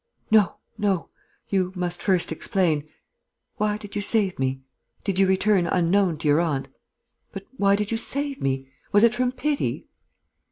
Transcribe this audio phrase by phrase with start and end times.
[0.31, 0.55] "No...
[0.79, 1.09] no...
[1.49, 2.89] you must first explain....
[3.57, 4.63] Why did you save me?
[5.03, 6.69] Did you return unknown to your aunt?
[7.31, 8.71] But why did you save me?
[8.91, 9.85] Was it from pity?"